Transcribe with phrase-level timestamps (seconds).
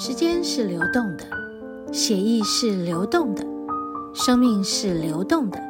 [0.00, 1.24] 时间是流动的，
[1.92, 3.44] 血液是流动的，
[4.14, 5.60] 生命是流动的。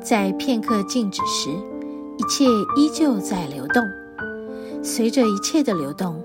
[0.00, 1.50] 在片刻静止时，
[2.16, 3.86] 一切依旧在流动。
[4.82, 6.24] 随着一切的流动，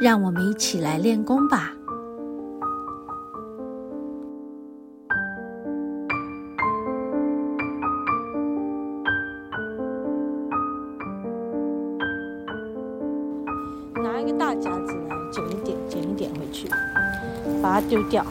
[0.00, 1.74] 让我们一起来练功吧。
[14.02, 14.94] 拿一个大夹子
[17.62, 18.26] 把它丢掉，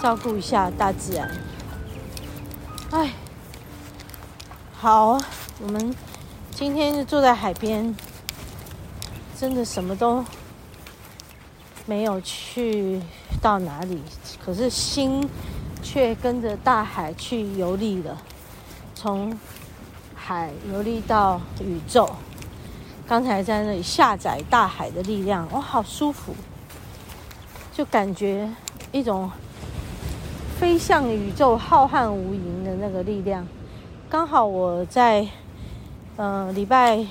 [0.00, 1.30] 照顾一下大自然。
[2.90, 3.10] 哎，
[4.78, 5.18] 好，
[5.60, 5.94] 我们
[6.50, 7.96] 今天就坐在海边，
[9.38, 10.24] 真的什么都
[11.86, 13.00] 没有去
[13.40, 14.02] 到哪里，
[14.44, 15.28] 可是心
[15.82, 18.16] 却跟着大海去游历了，
[18.94, 19.36] 从
[20.14, 22.10] 海游历到宇宙。
[23.08, 26.34] 刚才在那里下载大海的力量，哇，好舒服，
[27.76, 28.48] 就感觉
[28.90, 29.30] 一种
[30.58, 33.46] 飞向宇宙浩瀚无垠的那个力量。
[34.08, 35.28] 刚好我在
[36.16, 37.04] 呃礼拜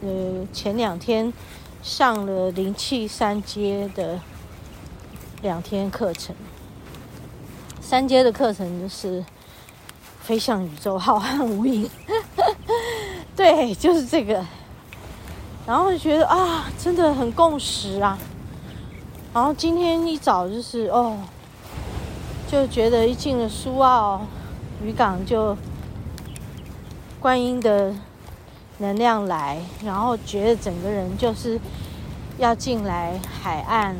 [0.00, 1.32] 呃前两天
[1.84, 4.18] 上了灵气三阶的
[5.40, 6.34] 两天课程，
[7.80, 9.24] 三阶的课程就是
[10.20, 11.88] 飞向宇宙浩瀚无垠，
[13.36, 14.44] 对，就是这个。
[15.64, 18.18] 然后就觉得啊，真的很共识啊。
[19.32, 21.18] 然后今天一早就是哦，
[22.50, 24.26] 就觉得一进了苏澳
[24.82, 25.56] 渔港，就
[27.18, 27.94] 观音的
[28.78, 31.58] 能量来，然后觉得整个人就是
[32.38, 33.96] 要进来海岸，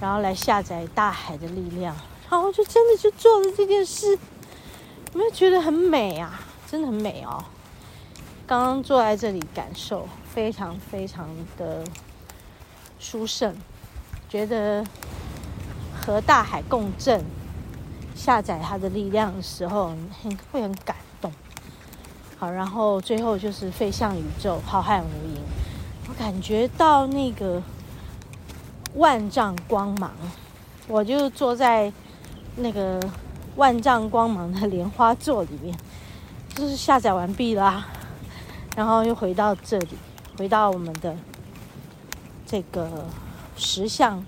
[0.00, 1.96] 然后来下载大海的力量，
[2.28, 6.40] 然后就真的就做了这件事，有没有觉得很美啊？
[6.70, 7.42] 真的很美哦。
[8.46, 10.06] 刚刚坐在这里感受。
[10.32, 11.28] 非常非常
[11.58, 11.82] 的
[13.00, 13.52] 殊胜，
[14.30, 14.86] 觉得
[16.00, 17.20] 和大海共振，
[18.14, 19.88] 下载它的力量的时候，
[20.22, 21.32] 很会很感动。
[22.38, 25.40] 好，然后最后就是飞向宇宙，浩瀚无垠。
[26.08, 27.60] 我感觉到那个
[28.94, 30.12] 万丈光芒，
[30.86, 31.92] 我就坐在
[32.54, 33.00] 那个
[33.56, 35.76] 万丈光芒的莲花座里面，
[36.54, 37.88] 就是下载完毕啦，
[38.76, 39.88] 然后又回到这里。
[40.38, 41.14] 回到我们的
[42.46, 43.04] 这个
[43.60, 44.24] 实相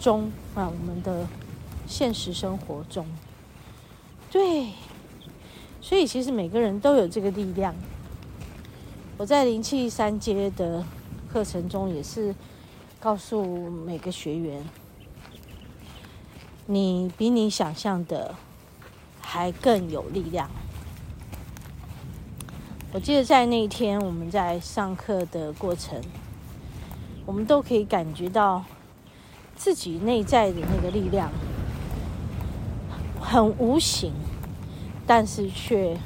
[0.00, 1.26] 中啊，我们的
[1.86, 3.06] 现实生活中，
[4.30, 4.72] 对，
[5.80, 7.74] 所以其实每个人都有这个力量。
[9.16, 10.84] 我在灵气三阶的
[11.32, 12.34] 课程中也是
[12.98, 14.64] 告诉每个学员，
[16.66, 18.34] 你比你想象的
[19.20, 20.50] 还更有力量。
[22.92, 26.02] 我记得在那一天，我们在上课的过程，
[27.24, 28.64] 我们都可以感觉到
[29.54, 31.30] 自己内在的那个力量，
[33.20, 34.12] 很无形，
[35.06, 35.96] 但是却，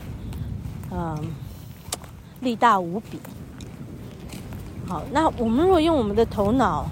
[0.90, 1.16] 嗯，
[2.40, 3.18] 力大无比。
[4.86, 6.86] 好，那我们如果用我们的头脑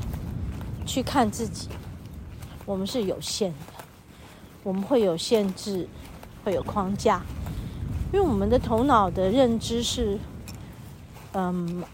[0.85, 1.69] 去看自己，
[2.65, 3.85] 我们是有限的，
[4.63, 5.87] 我们会有限制，
[6.43, 7.23] 会有框架。
[8.13, 10.19] 因为我们的头脑的认知是，
[11.33, 11.85] 嗯，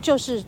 [0.00, 0.44] 就是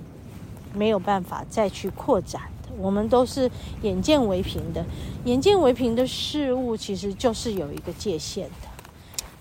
[0.75, 2.69] 没有办法再去扩展的。
[2.79, 3.51] 我们都是
[3.83, 4.85] 眼见为凭的，
[5.25, 8.69] 眼见为凭的事物其实就是有一个界限的。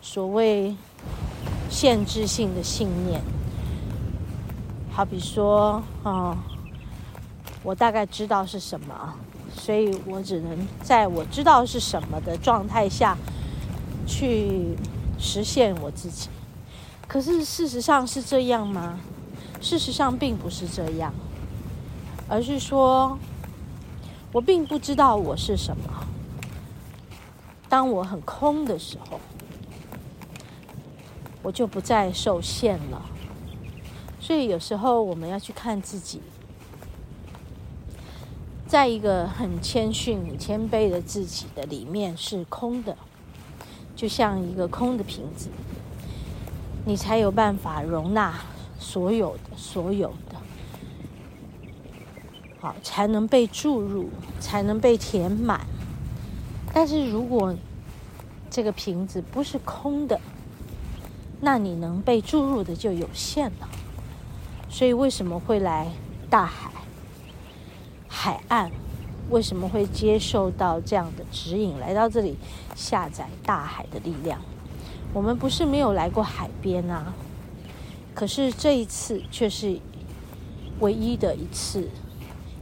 [0.01, 0.75] 所谓
[1.69, 3.21] 限制性的信念，
[4.91, 6.35] 好比说，嗯，
[7.63, 9.13] 我大概知道是什么，
[9.55, 13.17] 所以我只能在我知道是什么的状态下
[14.05, 14.75] 去。
[15.23, 16.29] 实现我自己，
[17.07, 18.99] 可是事实上是这样吗？
[19.61, 21.13] 事实上并不是这样，
[22.27, 23.17] 而是说，
[24.31, 25.83] 我并不知道我是什么。
[27.69, 29.19] 当我很空的时候，
[31.41, 33.01] 我就不再受限了。
[34.19, 36.21] 所以有时候我们要去看自己，
[38.67, 42.97] 在一个很谦逊、很谦卑的自己的里面是空的。
[43.95, 45.49] 就像一个空的瓶子，
[46.85, 48.33] 你才有办法容纳
[48.81, 50.35] 所有的、所有的，
[52.59, 55.61] 好，才能被注入，才能被填满。
[56.73, 57.55] 但是如果
[58.49, 60.19] 这个瓶子不是空的，
[61.39, 63.69] 那你能被注入的就有限了。
[64.67, 65.87] 所以为什么会来
[66.29, 66.71] 大海、
[68.07, 68.71] 海岸？
[69.29, 72.35] 为什么会接受到这样的指引，来到这里
[72.75, 74.41] 下载大海的力量？
[75.13, 77.13] 我们不是没有来过海边啊，
[78.13, 79.79] 可是这一次却是
[80.79, 81.87] 唯一的一次，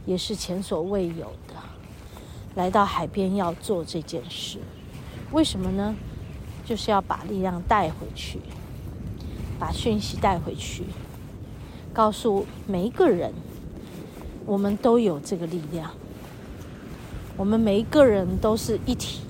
[0.06, 1.54] 也是前所未有的，
[2.54, 4.58] 来到海边要做这件事。
[5.32, 5.94] 为什么呢？
[6.64, 8.38] 就是要把力量带回去，
[9.58, 10.84] 把讯息带回去，
[11.92, 13.32] 告诉每一个人，
[14.46, 15.90] 我们都有这个力量。
[17.36, 19.20] 我们每一个人都是一体，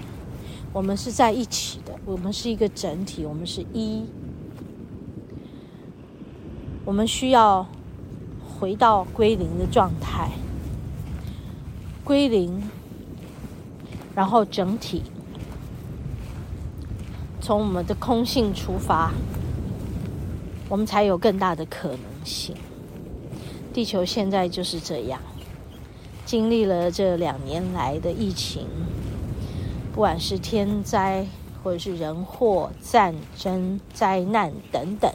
[0.72, 4.04] 我们是在一起的，我们是一个整体，我们是一。
[6.90, 7.64] 我们需要
[8.58, 10.28] 回到归零的状态，
[12.02, 12.68] 归零，
[14.12, 15.04] 然后整体。
[17.40, 19.12] 从我们的空性出发，
[20.68, 22.56] 我们才有更大的可能性。
[23.72, 25.20] 地球现在就是这样，
[26.26, 28.66] 经历了这两年来的疫情，
[29.92, 31.24] 不管是天灾
[31.62, 35.08] 或者是人祸、战争、灾难等等，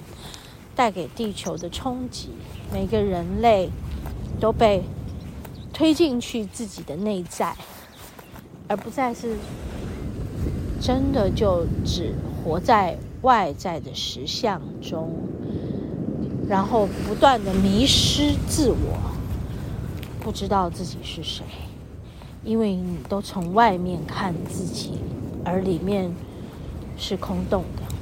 [0.75, 2.30] 带给地球的冲击，
[2.72, 3.69] 每个人类
[4.39, 4.83] 都被
[5.74, 7.56] 推进去自己的内在，
[8.68, 9.38] 而不再是。
[10.81, 12.13] 真的就只
[12.44, 15.10] 活在外在的实相中，
[16.48, 19.00] 然后不断的迷失自我，
[20.19, 21.44] 不知道自己是谁，
[22.44, 24.92] 因为你都从外面看自己，
[25.44, 26.13] 而里面
[26.98, 27.94] 是空洞的。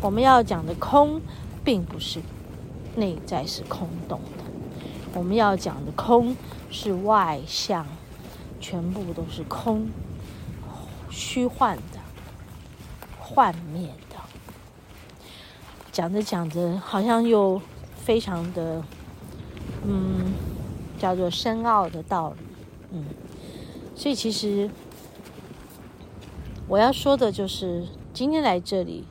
[0.00, 1.20] 我们要讲的空，
[1.64, 2.20] 并不是
[2.96, 4.44] 内在是空洞的，
[5.14, 6.36] 我们要讲的空
[6.70, 7.86] 是外向，
[8.60, 9.88] 全部都是空。
[11.10, 11.98] 虚幻的、
[13.18, 14.16] 幻灭的，
[15.90, 17.60] 讲着讲着，好像又
[17.96, 18.84] 非常的，
[19.84, 20.32] 嗯，
[20.96, 22.36] 叫做深奥的道理，
[22.92, 23.04] 嗯，
[23.96, 24.70] 所以其实
[26.68, 29.04] 我要说的就是，今天来这里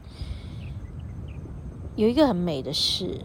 [1.98, 3.22] 有一个很美的事，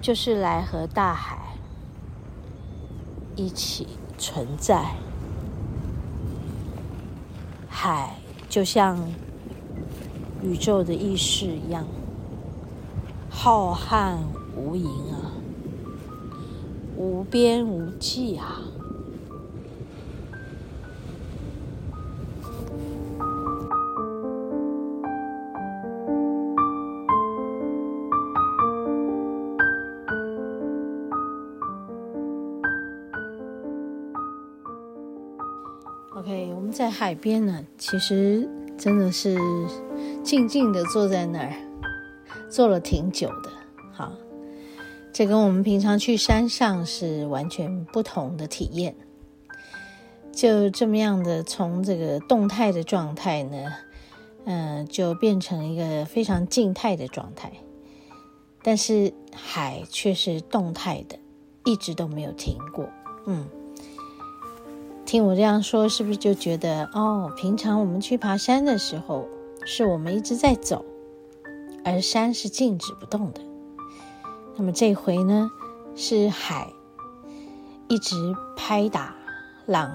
[0.00, 1.58] 就是来和大海
[3.36, 3.86] 一起
[4.16, 4.94] 存在。
[7.68, 8.14] 海
[8.48, 8.98] 就像
[10.42, 11.86] 宇宙的意识一样，
[13.28, 14.16] 浩瀚
[14.56, 15.30] 无垠啊，
[16.96, 18.62] 无边无际啊。
[36.88, 38.48] 在海边呢，其实
[38.78, 39.38] 真的是
[40.24, 41.52] 静静的坐在那儿，
[42.48, 43.50] 坐了挺久的。
[43.92, 44.10] 好，
[45.12, 48.96] 这跟我们平常去山上是完全不同的体验。
[50.32, 53.70] 就这么样的从这个动态的状态呢，
[54.46, 57.52] 嗯、就变成一个非常静态的状态。
[58.62, 61.18] 但是海却是动态的，
[61.66, 62.88] 一直都没有停过。
[63.26, 63.46] 嗯。
[65.08, 67.32] 听我这样说，是不是就觉得哦？
[67.34, 69.26] 平常我们去爬山的时候，
[69.64, 70.84] 是我们一直在走，
[71.82, 73.40] 而山是静止不动的。
[74.56, 75.50] 那么这回呢，
[75.96, 76.70] 是海
[77.88, 78.14] 一直
[78.54, 79.16] 拍打
[79.64, 79.90] 浪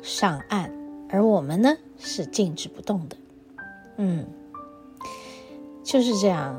[0.00, 0.72] 上岸，
[1.10, 3.16] 而我们呢是静止不动的。
[3.98, 4.26] 嗯，
[5.84, 6.58] 就是这样，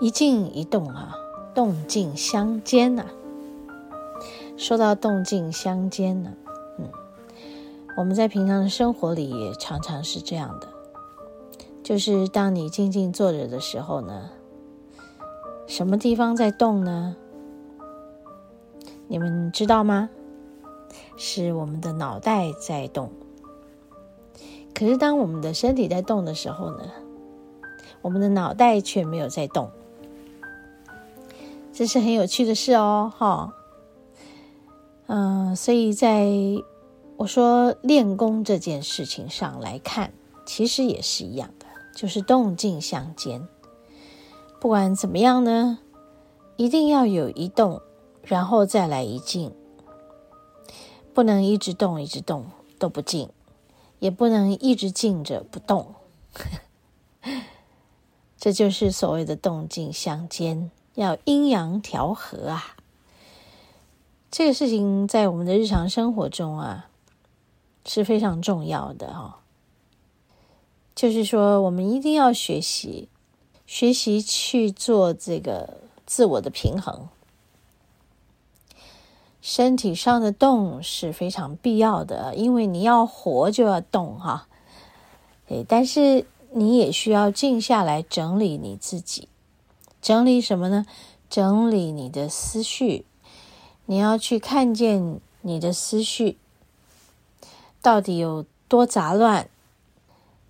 [0.00, 1.14] 一静一动啊，
[1.54, 3.06] 动静相间呐。
[4.56, 6.32] 说到动静相间呢。
[7.96, 10.68] 我们在平常的生活里也常常是这样的，
[11.82, 14.30] 就是当你静静坐着的时候呢，
[15.68, 17.14] 什么地方在动呢？
[19.06, 20.10] 你们知道吗？
[21.16, 23.12] 是我们的脑袋在动。
[24.74, 26.90] 可是当我们的身体在动的时候呢，
[28.02, 29.70] 我们的脑袋却没有在动。
[31.72, 33.54] 这是很有趣的事哦，哈。
[35.06, 36.28] 嗯，所以在。
[37.16, 40.12] 我说练功这件事情上来看，
[40.44, 43.46] 其实也是一样的，就是动静相间。
[44.60, 45.78] 不管怎么样呢，
[46.56, 47.80] 一定要有一动，
[48.22, 49.54] 然后再来一静，
[51.14, 52.46] 不能一直动一直动
[52.78, 53.30] 都不静，
[54.00, 55.94] 也不能一直静着不动。
[58.36, 62.76] 这就是所谓的动静相间，要阴阳调和啊。
[64.30, 66.90] 这个事情在我们的日常生活中啊。
[67.84, 69.40] 是非常重要的哈，
[70.94, 73.08] 就是说，我们一定要学习，
[73.66, 77.08] 学习去做这个自我的平衡。
[79.42, 84.48] 身体上的动是非常必要的，因为你要活就要动哈。
[85.48, 89.28] 诶，但是你也需要静下来整理你自己，
[90.00, 90.86] 整理什么呢？
[91.28, 93.04] 整理你的思绪，
[93.84, 96.38] 你要去看见你的思绪
[97.84, 99.46] 到底有多杂乱，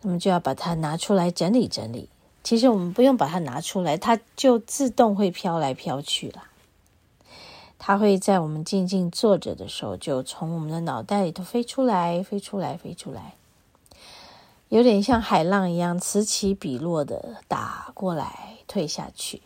[0.03, 2.09] 那么就要把它拿出来整理整理。
[2.45, 6.45] 其实我们不用把它拿出来，它就自动会飘来飘去了。
[7.76, 13.35] 它会在我们静静坐着的时候，就从我们的脑袋里头飞出来，飞出来，飞出来，
[14.69, 19.43] 有点像海浪一样，此起彼落的打过来，退下去。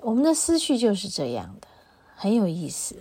[0.00, 1.68] 我们的思绪就是这样的，
[2.16, 2.96] 很有意思。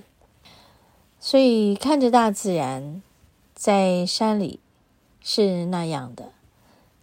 [1.20, 3.02] 所以看着大自然，
[3.62, 4.60] 在山里
[5.22, 6.32] 是那样的，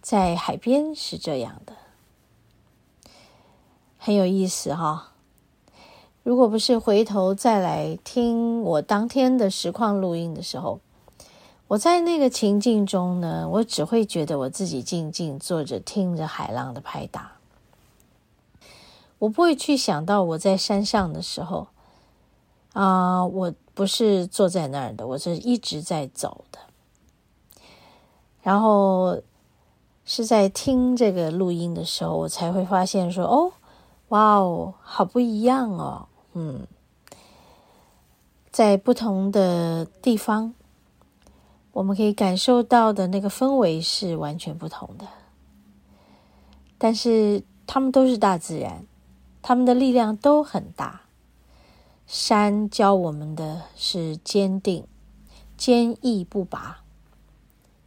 [0.01, 1.71] 在海边是这样的，
[3.97, 5.13] 很有意思哈。
[6.21, 10.81] 如果不是回头再来听我当天的实况录音的时候，
[11.69, 17.37] 我在那个情境中呢，我只会觉得我自己静静坐着，听着海浪的拍打。
[19.19, 21.69] 我不会去想到我在山上的时候，
[22.73, 26.59] 啊、我不是坐在那儿的，我是一直在走的。
[28.41, 29.21] 然后
[30.05, 33.51] 是在听这个录音的时候，我才会发现说：“哦，
[34.09, 36.65] 哇哦，好不一样哦。”嗯，
[38.51, 40.53] 在不同的地方，
[41.73, 45.05] 我们可以感受到的那个氛围是完全不同的。
[46.77, 48.85] 但是，他们都是大自然。
[49.41, 51.01] 他们的力量都很大。
[52.11, 54.87] 山教我们的是坚定、
[55.55, 56.81] 坚毅不拔；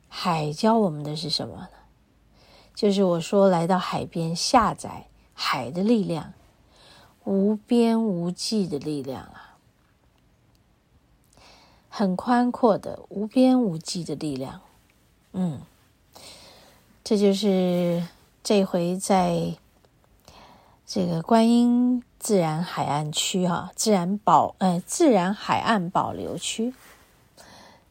[0.09, 1.69] 海教我们的是什么呢？
[2.73, 6.35] 就是我说来到海边下载海的力量，
[7.25, 9.59] 无边无际的力量啊，
[11.89, 14.61] 很宽阔的无边无际的力量。
[15.33, 15.63] 嗯，
[17.03, 18.07] 这就是
[18.45, 19.57] 这回在。
[20.85, 26.73] 这个观音自然海岸区哈，自然保呃自然海岸保留区，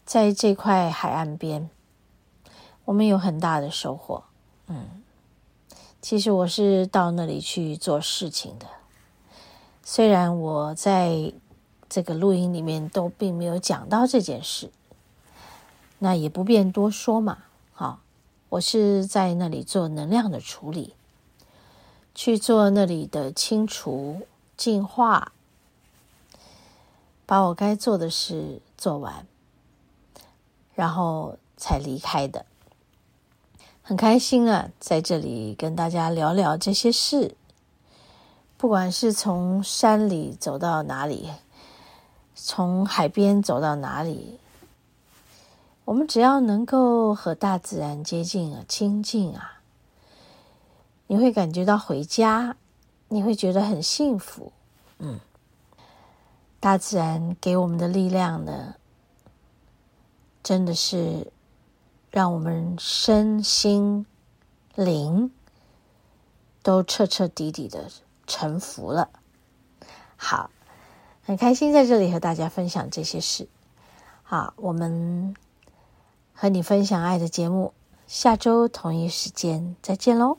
[0.05, 1.69] 在这块海岸边，
[2.85, 4.23] 我们有很大的收获。
[4.67, 5.03] 嗯，
[6.01, 8.65] 其实我是到那里去做事情的，
[9.83, 11.33] 虽然我在
[11.89, 14.71] 这个录音里面都并没有讲到这件事，
[16.00, 17.39] 那也不便多说嘛。
[17.73, 18.00] 好，
[18.47, 20.95] 我是在那里做能量的处理。
[22.13, 24.27] 去做那里的清除、
[24.58, 25.32] 净化，
[27.25, 29.25] 把我该做的事做完，
[30.75, 32.46] 然后才离开的。
[33.82, 37.36] 很开心啊，在这里跟大家聊聊这些事。
[38.58, 41.32] 不管是从山里走到哪里，
[42.36, 44.39] 从海边走到哪里，
[45.86, 49.61] 我们只要能够和大自然接近啊，亲近啊。
[51.12, 52.56] 你会感觉到回家，
[53.10, 54.53] 你会觉得很幸福。
[54.98, 55.20] 嗯，
[56.62, 58.75] 大自然给我们的力量呢，
[60.41, 61.30] 真的是
[62.12, 64.06] 让我们身心
[64.74, 65.30] 灵
[66.63, 67.91] 都彻彻底底的
[68.25, 69.10] 臣服了。
[70.15, 70.50] 好，
[71.25, 73.50] 很开心在这里和大家分享这些事。
[74.24, 75.36] 好，我们
[76.34, 77.74] 和你分享爱的节目，
[78.08, 80.38] 下周同一时间再见喽。